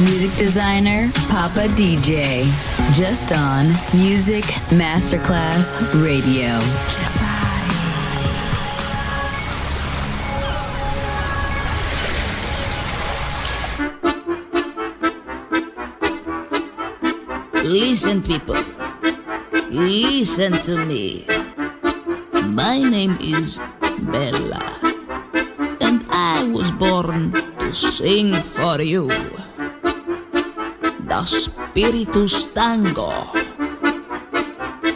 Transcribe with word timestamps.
Music 0.00 0.32
designer 0.38 1.10
Papa 1.28 1.68
DJ, 1.76 2.48
just 2.90 3.32
on 3.32 3.68
Music 3.92 4.44
Masterclass 4.72 5.76
Radio. 6.02 6.56
Listen, 17.62 18.22
people. 18.22 18.56
Listen 19.68 20.52
to 20.62 20.86
me. 20.86 21.26
My 22.46 22.78
name 22.78 23.18
is 23.20 23.60
Bella. 24.00 24.80
And 25.82 26.06
I 26.08 26.48
was 26.50 26.70
born 26.70 27.32
to 27.58 27.72
sing 27.72 28.34
for 28.34 28.80
you. 28.80 29.39
Spiritus 31.26 32.52
Tango. 32.52 33.32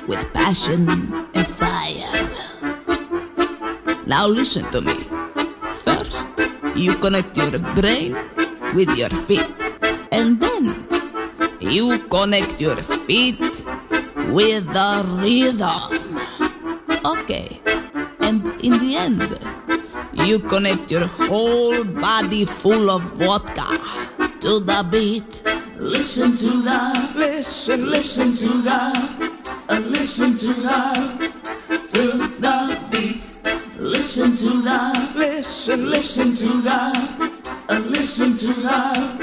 With 0.07 0.25
passion 0.33 0.89
and 1.35 1.47
fire. 1.47 2.31
Now 4.07 4.27
listen 4.27 4.71
to 4.71 4.81
me. 4.81 5.09
First, 5.85 6.29
you 6.77 6.95
connect 6.97 7.37
your 7.37 7.59
brain 7.75 8.17
with 8.75 8.97
your 8.97 9.11
feet. 9.25 9.49
And 10.13 10.41
then 10.41 10.87
you 11.61 11.99
connect 12.09 12.61
your 12.61 12.77
feet 13.09 13.41
with 14.31 14.67
the 14.69 14.93
rhythm. 15.21 16.21
Okay. 17.05 17.61
And 18.21 18.45
in 18.63 18.79
the 18.79 18.97
end, 18.97 19.29
you 20.27 20.39
connect 20.39 20.91
your 20.91 21.07
whole 21.07 21.85
body 21.85 22.45
full 22.45 22.91
of 22.91 23.03
vodka 23.19 23.67
to 24.41 24.61
the 24.61 24.87
beat. 24.91 25.34
Listen 25.85 26.35
to 26.35 26.63
the, 26.63 27.13
listen, 27.15 27.91
listen 27.91 28.35
to 28.35 28.49
the, 28.63 28.73
uh, 29.69 29.81
listen 29.81 30.35
to 30.35 30.55
the, 30.55 31.31
to 31.93 32.17
the 32.41 32.89
beat. 32.91 33.79
Listen 33.79 34.35
to 34.35 34.63
the, 34.63 35.13
listen, 35.15 35.91
listen 35.91 36.35
to 36.35 36.63
the, 36.63 37.51
uh, 37.69 37.79
listen 37.81 38.35
to 38.35 38.47
the, 38.47 39.14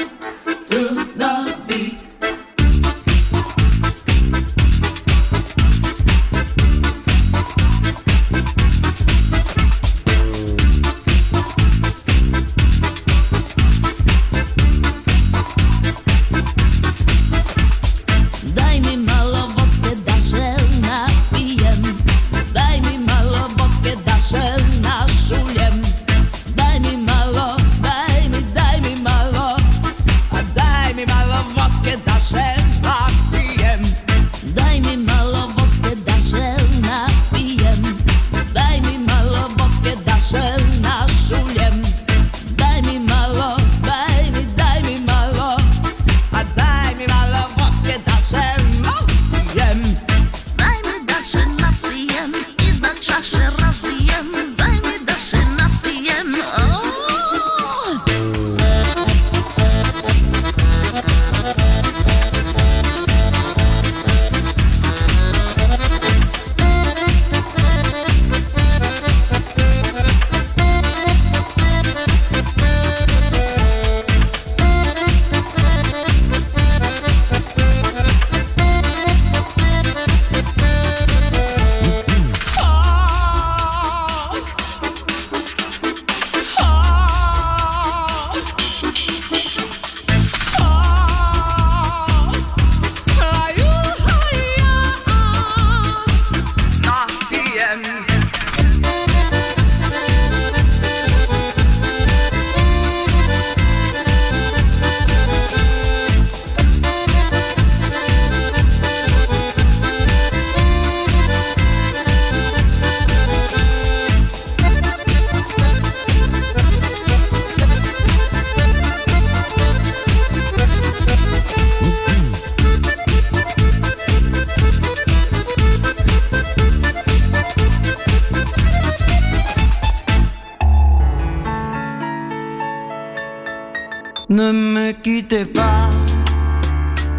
Ne 134.32 134.54
me 134.54 134.94
quittez 134.94 135.44
pas, 135.44 135.90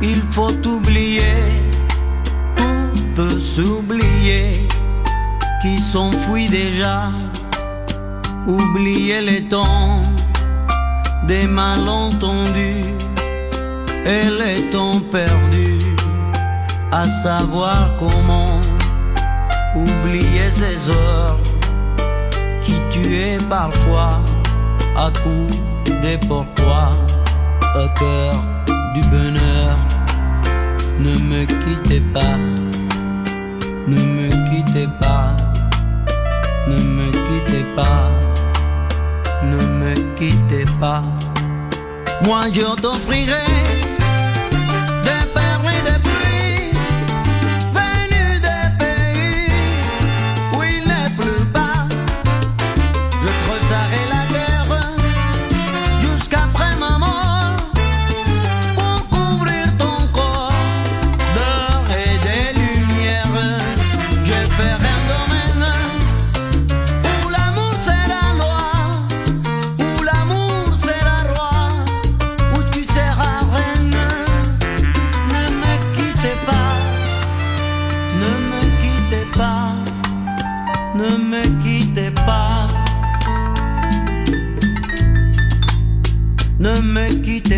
il 0.00 0.22
faut 0.30 0.66
oublier, 0.66 1.36
tout 2.56 3.04
peut 3.14 3.38
s'oublier, 3.38 4.66
qui 5.60 5.76
s'enfuit 5.76 6.48
déjà, 6.48 7.10
oublier 8.46 9.20
les 9.20 9.42
temps 9.42 10.00
des 11.28 11.46
malentendus 11.46 12.94
et 14.06 14.30
les 14.30 14.70
temps 14.70 14.98
perdus, 15.12 15.84
à 16.92 17.04
savoir 17.04 17.94
comment 17.98 18.58
oublier 19.76 20.50
ces 20.50 20.88
heures 20.88 21.38
qui 22.62 22.80
tuaient 22.90 23.36
parfois 23.50 24.24
à 24.96 25.10
coups 25.22 25.62
des 26.00 26.18
pourquoi 26.26 26.92
au 27.74 27.88
cœur 27.98 28.34
du 28.94 29.00
bonheur. 29.02 29.74
Ne 30.98 31.14
me 31.18 31.44
quittez 31.44 32.00
pas, 32.14 32.36
ne 33.88 34.00
me 34.02 34.28
quittez 34.50 34.88
pas, 35.00 35.34
ne 36.68 36.76
me 36.84 37.10
quittez 37.10 37.64
pas, 37.74 38.10
ne 39.42 39.56
me 39.56 39.94
quittez 40.16 40.64
pas. 40.80 41.02
Moi 42.24 42.42
je 42.52 42.80
t'offrirai 42.80 43.44
des 45.04 45.26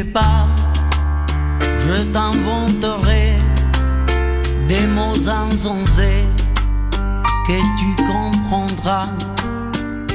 pas, 0.02 0.48
je 1.78 2.02
t'inventerai 2.12 3.34
des 4.66 4.86
mots 4.86 5.28
insensés 5.28 6.26
que 7.46 7.58
tu 7.78 7.94
comprendras. 8.04 9.08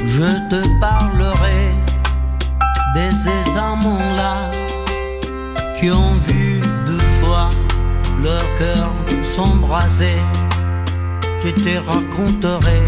Je 0.06 0.28
te 0.50 0.62
parlerai 0.82 1.72
de 2.96 3.10
ces 3.12 3.58
amants-là 3.58 4.52
qui 5.80 5.92
ont 5.92 6.16
vu 6.28 6.60
deux 6.86 7.06
fois 7.22 7.50
leur 8.22 8.44
cœur 8.58 8.92
s'embraser. 9.24 10.18
Je 11.44 11.50
te 11.50 11.78
raconterai 11.90 12.82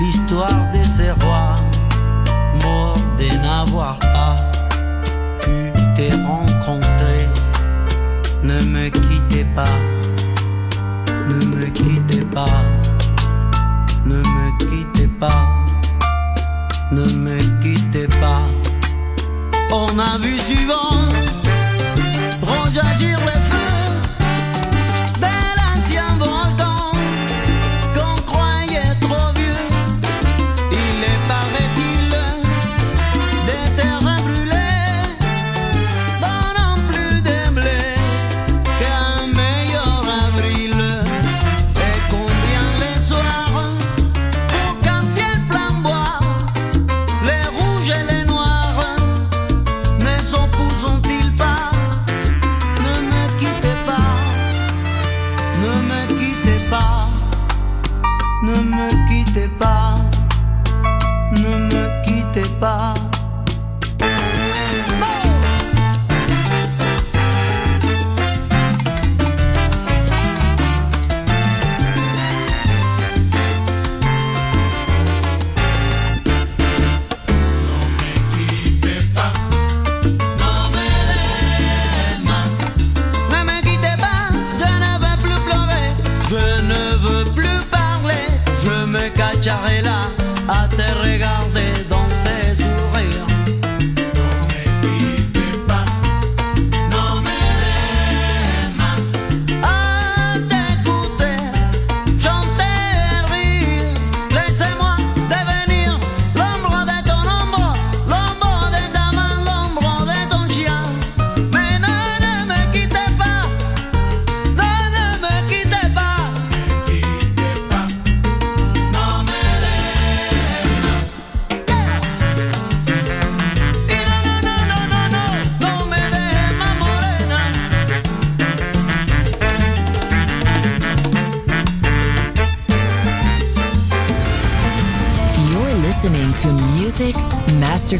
l'histoire 0.00 0.72
de 0.72 0.82
ces 0.82 1.12
rois 1.22 1.54
morts 2.62 2.96
de 3.18 3.28
n'avoir 3.42 3.98
pas 3.98 4.36
rencontrer. 6.26 7.28
Ne 8.42 8.60
me 8.64 8.88
quittez 8.88 9.44
pas, 9.54 9.78
ne 11.28 11.46
me 11.46 11.66
quittez 11.70 12.24
pas, 12.24 12.62
ne 14.04 14.16
me 14.16 14.58
quittez 14.58 15.08
pas, 15.08 15.46
ne 16.90 17.04
me 17.12 17.38
quittez 17.62 18.08
pas. 18.20 18.46
On 19.72 19.98
a 19.98 20.18
vu 20.18 20.34
rejaillir 22.42 23.23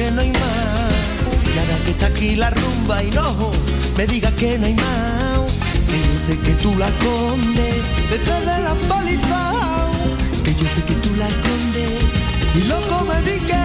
Que 0.00 0.10
no 0.12 0.20
hay 0.22 0.32
más. 0.32 0.92
Y 1.54 1.58
ahora 1.58 1.76
que 1.84 1.90
está 1.90 2.06
aquí 2.06 2.36
la 2.36 2.50
rumba 2.50 3.02
y 3.02 3.10
no 3.10 3.50
me 3.96 4.06
diga 4.06 4.30
que 4.32 4.58
no 4.58 4.66
hay 4.66 4.74
más. 4.74 5.40
Que 5.88 5.98
yo 6.06 6.14
sé 6.24 6.38
que 6.38 6.52
tú 6.62 6.74
la 6.78 6.88
escondes 6.88 7.76
detrás 8.10 8.40
de 8.50 8.56
la 8.68 8.74
paliza. 8.88 9.42
Que 10.44 10.52
yo 10.54 10.66
sé 10.74 10.80
que 10.88 10.94
tú 11.04 11.14
la 11.16 11.28
escondes 11.28 12.00
y 12.54 12.60
loco 12.72 12.96
me 13.10 13.18
dique. 13.30 13.60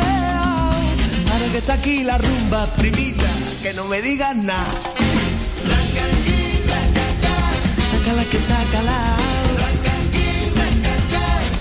Ahora 1.31 1.47
que 1.53 1.59
está 1.59 1.73
aquí 1.73 2.03
la 2.03 2.17
rumba, 2.17 2.65
primita, 2.81 3.29
que 3.61 3.73
no 3.73 3.85
me 3.85 4.01
digas 4.01 4.35
nada. 4.35 4.73
Sácala 7.91 8.23
que 8.31 8.39
sácala. 8.49 8.97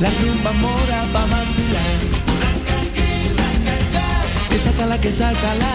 La 0.01 0.11
rumba 0.21 0.53
mora 0.53 0.99
pa' 1.13 1.27
vacilar. 1.33 1.94
Que 4.55 4.61
sácala, 4.61 5.01
que 5.01 5.13
sácala. 5.13 5.73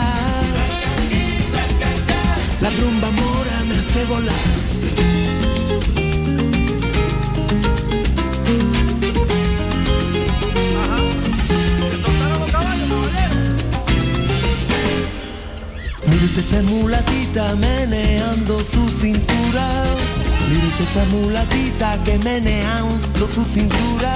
La 2.61 2.69
rumba 2.79 3.11
mora 3.11 3.63
me 3.67 3.75
hace 3.75 4.05
volar. 4.05 4.33
Mire 16.07 16.23
usted 16.23 16.39
esa 16.39 16.61
mulatita 16.63 17.55
meneando 17.55 18.59
su 18.59 18.89
cintura. 19.01 19.65
Mire 20.47 20.67
usted 20.67 20.85
esa 20.85 21.03
mulatita 21.17 22.01
que 22.05 22.17
meneando 22.19 23.27
su 23.27 23.43
cintura. 23.43 24.09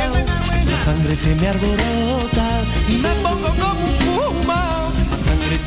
La 0.72 0.86
sangre 0.86 1.18
se 1.18 1.36
me 1.36 1.50
alborota 1.50 2.48
y 2.88 2.94
me 2.94 3.10
pongo 3.16 3.50
como 3.60 3.88
un 3.88 4.03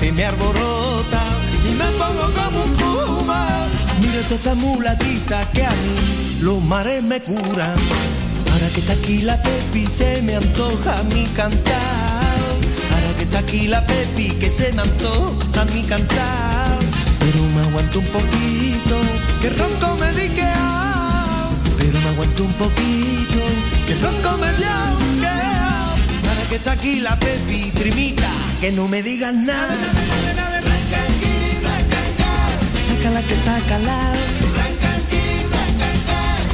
se 0.06 0.12
me 0.12 0.24
alborota 0.24 1.20
y 1.68 1.74
me 1.74 1.84
pongo 1.98 2.32
como 2.32 2.62
un 2.62 2.72
puma. 2.74 3.66
Mire 4.00 4.20
usted 4.20 4.36
esa 4.36 4.54
mulatita 4.54 5.40
que 5.52 5.64
a 5.64 5.70
mí 5.70 6.38
los 6.42 6.62
mares 6.62 7.02
me 7.02 7.20
curan. 7.20 7.76
Ahora 8.52 8.68
que 8.72 8.80
está 8.80 8.92
aquí 8.92 9.22
la 9.22 9.36
Pepi 9.42 9.84
se 9.84 10.22
me 10.22 10.36
antoja 10.36 11.02
mi 11.12 11.24
cantar. 11.34 12.38
Ahora 12.92 13.16
que 13.16 13.24
está 13.24 13.40
aquí 13.40 13.66
la 13.66 13.84
Pepi 13.84 14.28
que 14.38 14.48
se 14.48 14.72
me 14.74 14.82
antoja 14.82 15.64
mi 15.74 15.82
cantar. 15.82 16.78
Pero 17.18 17.42
me 17.54 17.62
aguanto 17.62 17.98
un 17.98 18.06
poquito, 18.06 18.96
que 19.42 19.50
ronco 19.50 19.96
me 19.96 20.12
di 20.12 20.28
que 20.28 20.44
ah. 20.44 21.50
Pero 21.78 21.98
me 22.00 22.14
suelto 22.14 22.44
un 22.44 22.52
poquito, 22.52 23.40
que 23.88 23.94
ronco 23.96 24.36
me 24.38 24.46
que 24.56 24.66
para 25.22 25.55
que 26.48 26.56
está 26.56 26.72
aquí 26.72 27.00
la 27.00 27.16
Pepi, 27.18 27.72
primita, 27.74 28.28
que 28.60 28.70
no 28.72 28.88
me 28.88 29.02
digas 29.02 29.34
nada. 29.34 29.76
Sácala 32.86 33.22
que 33.22 33.36
sácala. 33.44 33.98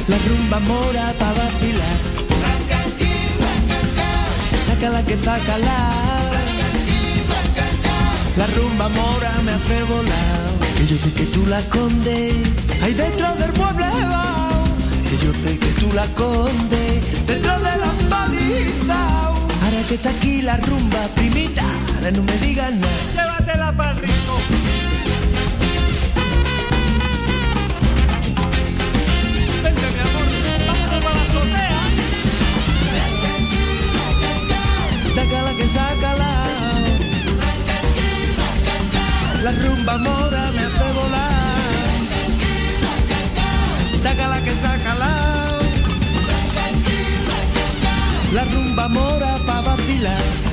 La 0.07 0.17
rumba 0.27 0.59
mora 0.59 1.13
pa' 1.19 1.33
vacilar. 1.33 1.97
Sácala 4.67 5.03
que 5.03 5.17
sácala. 5.17 5.77
La 8.37 8.47
rumba 8.47 8.89
mora 8.89 9.31
me 9.45 9.51
hace 9.51 9.83
volar. 9.83 10.53
Que 10.77 10.87
yo 10.87 10.97
sé 10.97 11.11
que 11.13 11.25
tú 11.25 11.45
la 11.45 11.59
escondes 11.59 12.33
ahí 12.81 12.93
dentro 12.93 13.33
del 13.35 13.51
pueblo 13.51 13.85
Que 15.09 15.17
yo 15.25 15.31
sé 15.41 15.57
que 15.57 15.67
tú 15.79 15.93
la 15.93 16.03
escondes 16.03 17.25
dentro 17.27 17.59
de 17.59 17.77
las 17.77 17.95
palizas. 18.09 19.32
Que 19.87 19.95
está 19.95 20.09
aquí 20.09 20.41
la 20.41 20.57
rumba, 20.57 21.07
primita, 21.13 21.63
ahora 21.95 22.11
no 22.11 22.23
me 22.23 22.37
digas 22.37 22.73
nada. 22.73 22.93
Llévatela 23.13 23.71
para 23.77 23.93
rico. 23.93 24.39
Vente, 29.63 29.87
mi 29.93 29.99
amor, 29.99 30.27
vámonos 30.67 31.03
para 31.03 31.15
la 31.15 31.21
azotea. 31.23 31.81
Sácala 35.13 35.51
que 35.57 35.67
sácala. 35.67 36.31
La 39.43 39.51
rumba 39.51 39.97
mora 39.97 40.51
me 40.55 40.61
hace 40.61 40.91
volar. 40.93 41.31
Sácala 44.01 44.41
que 44.41 44.55
sácala. 44.55 45.09
La 48.33 48.43
rumba 48.45 48.87
mora 48.87 49.32
Village 49.93 50.52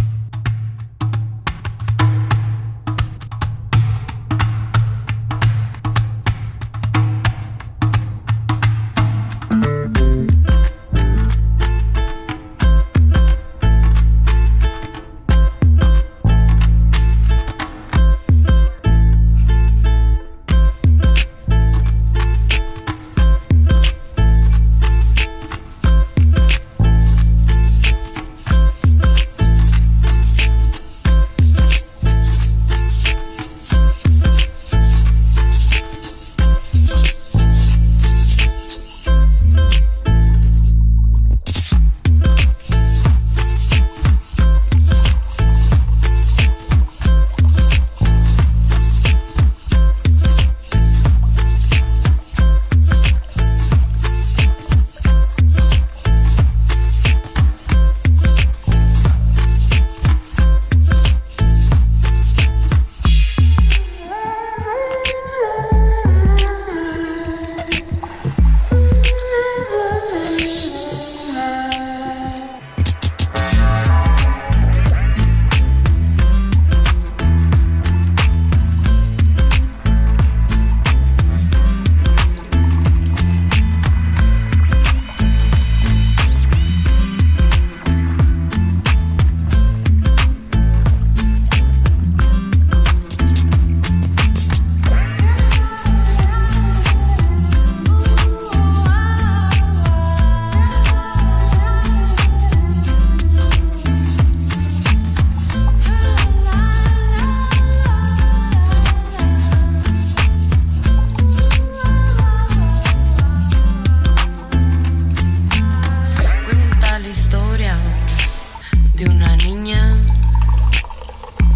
niña 119.53 119.97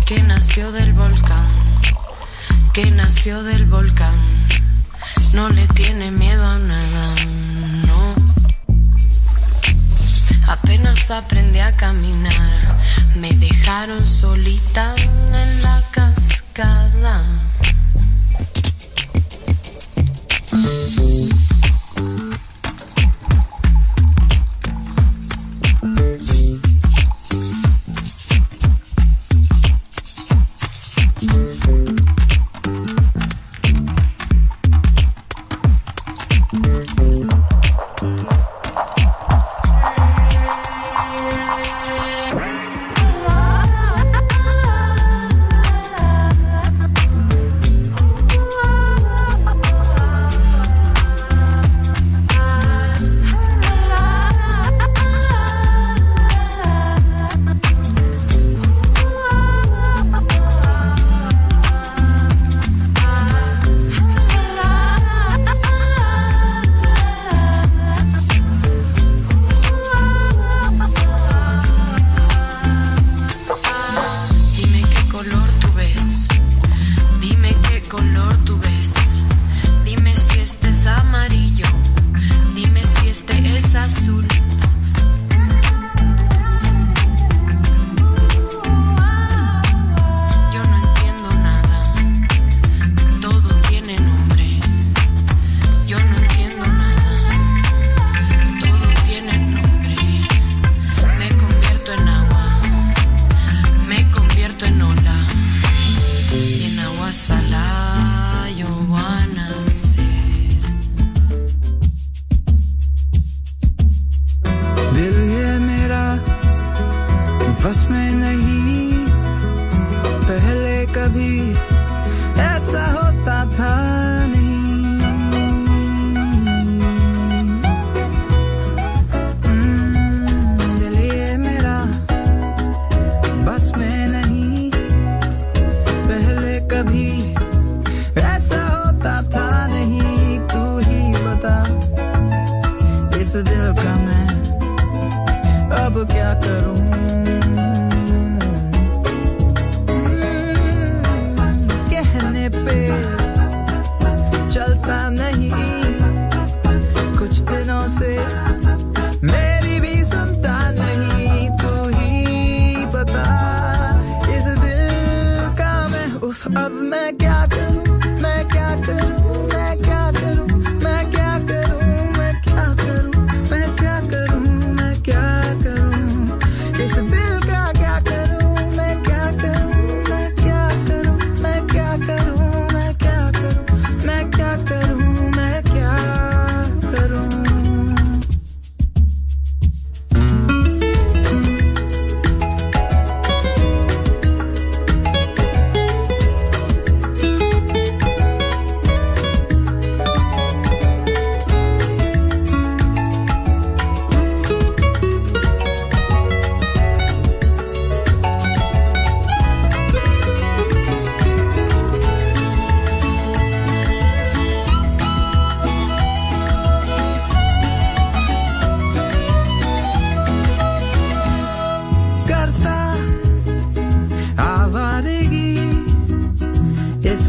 que 0.06 0.22
nació 0.22 0.74
del 0.74 0.92
volcán, 0.92 1.48
que 2.74 2.92
nació 2.92 3.42
del 3.42 3.66
volcán, 3.68 4.14
no 5.34 5.48
le 5.48 5.66
tiene 5.70 6.12
miedo 6.12 6.46
a 6.46 6.60
nada, 6.60 7.16
no. 7.88 8.16
Apenas 10.46 11.10
aprendí 11.10 11.60
a 11.60 11.72
caminar, 11.72 12.76
me 13.16 13.32
dejaron 13.32 14.06
solita 14.06 14.94
en 14.98 15.62
la 15.62 15.82
cascada. 15.92 17.24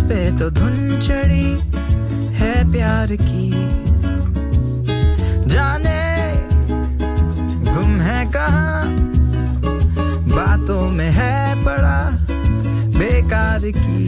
पे 0.08 0.38
तो 0.38 0.50
धुन 0.50 1.00
चढ़ी 1.00 1.48
है 2.36 2.52
प्यार 2.72 3.08
की। 3.20 3.50
जाने 5.48 6.02
गुम 7.72 8.00
है 8.00 8.24
कहा? 8.32 8.84
बातों 10.34 10.90
में 10.90 11.10
है 11.10 11.64
पड़ा 11.64 11.98
बेकार 12.98 13.70
की। 13.76 14.04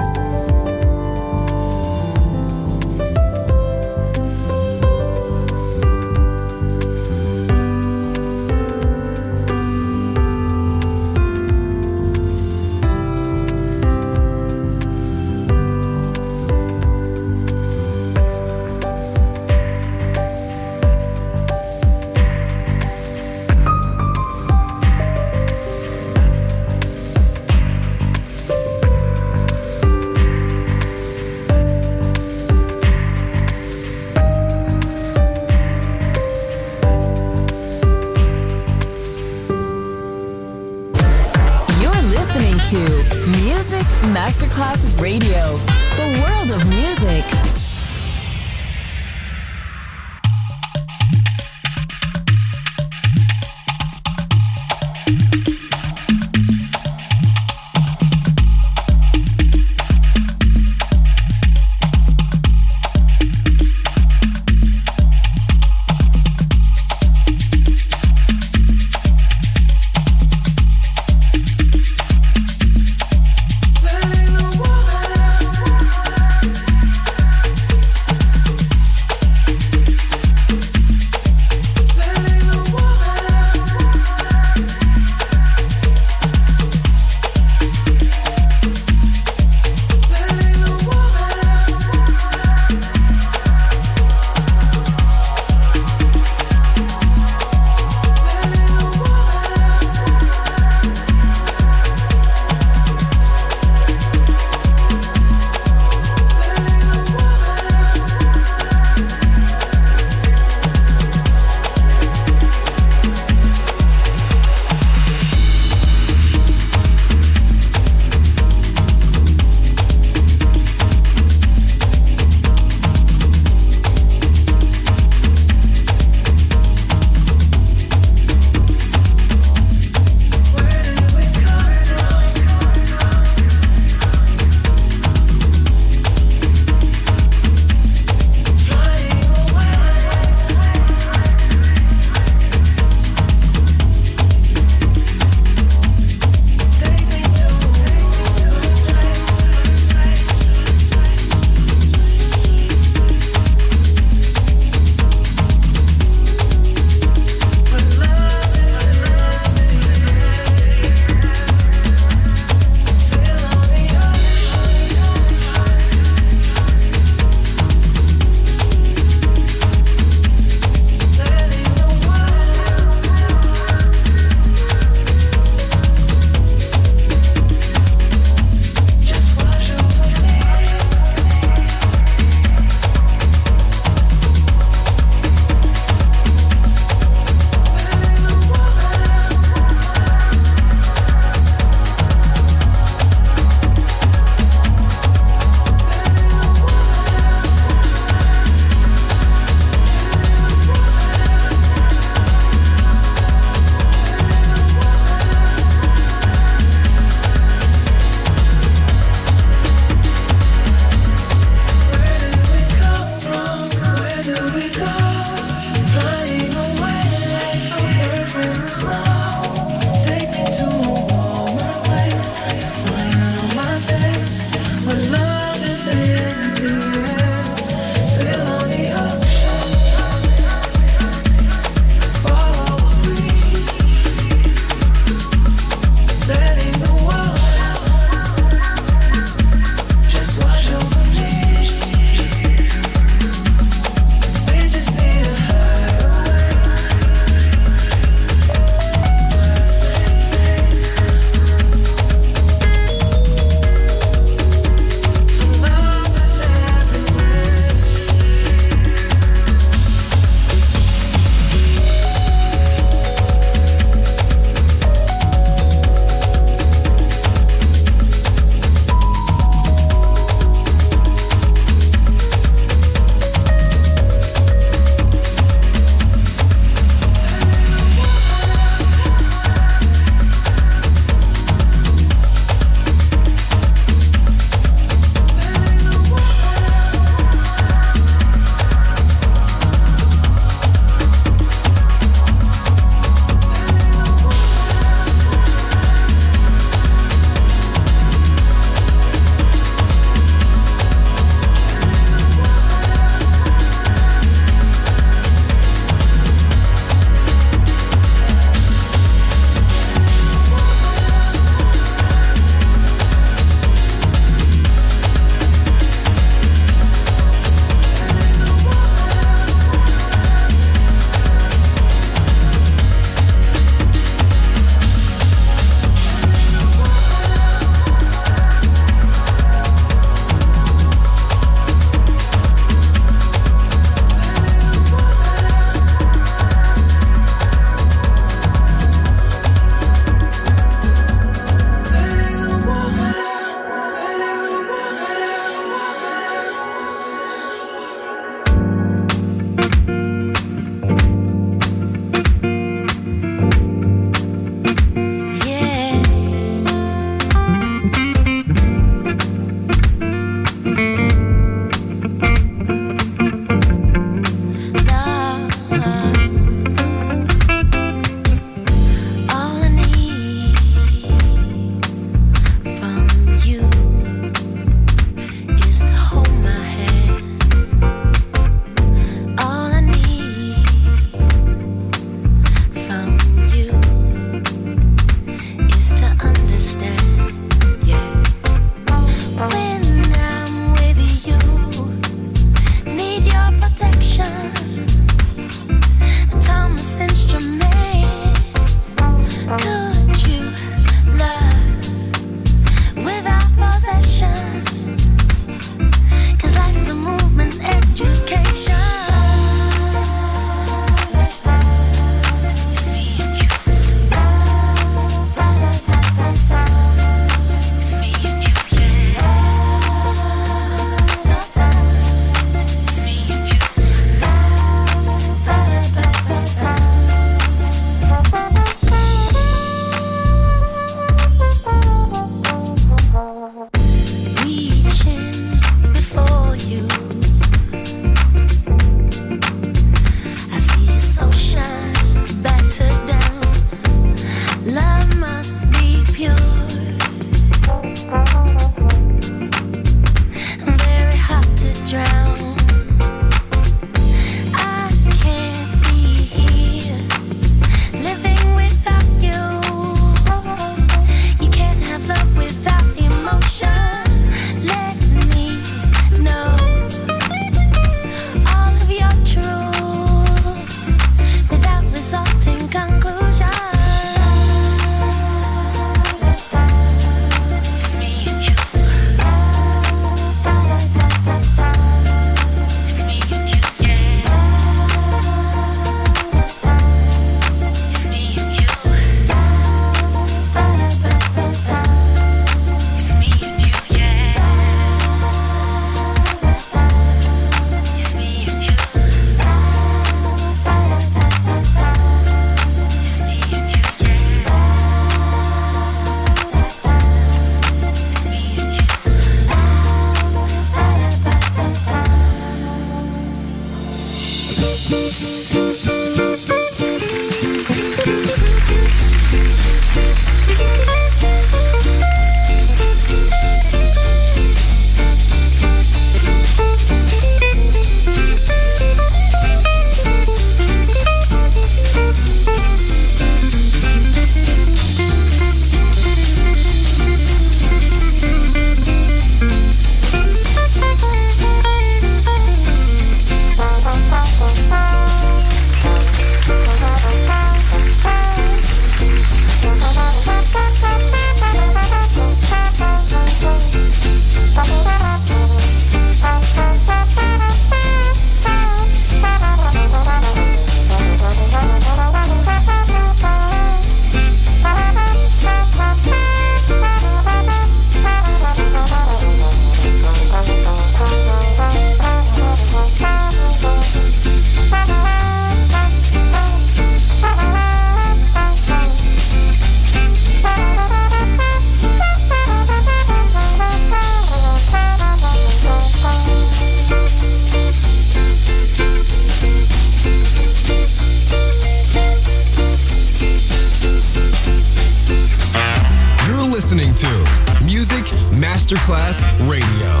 Masterclass 598.71 599.21
Radio, 599.49 600.00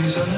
그 0.00 0.08
전에 0.08 0.37